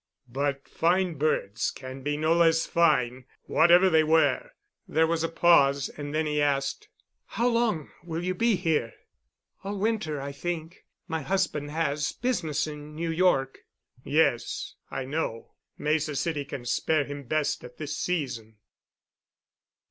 "But 0.31 0.67
fine 0.67 1.13
birds 1.19 1.69
can 1.69 2.01
be 2.01 2.17
no 2.17 2.33
less 2.33 2.65
fine 2.65 3.25
whatever 3.43 3.87
they 3.87 4.03
wear." 4.03 4.55
There 4.87 5.05
was 5.05 5.23
a 5.23 5.29
pause, 5.29 5.89
and 5.89 6.11
then 6.11 6.25
he 6.25 6.41
asked: 6.41 6.87
"How 7.27 7.47
long 7.47 7.91
will 8.03 8.23
you 8.23 8.33
be 8.33 8.55
here?" 8.55 8.93
"All 9.63 9.77
winter, 9.77 10.19
I 10.19 10.31
think. 10.31 10.85
My 11.07 11.21
husband 11.21 11.69
has 11.69 12.13
business 12.13 12.65
in 12.65 12.95
New 12.95 13.11
York." 13.11 13.59
"Yes, 14.03 14.73
I 14.89 15.05
know. 15.05 15.51
Mesa 15.77 16.15
City 16.15 16.45
can 16.45 16.65
spare 16.65 17.03
him 17.03 17.21
best 17.25 17.63
at 17.63 17.77
this 17.77 17.95
season." 17.95 18.55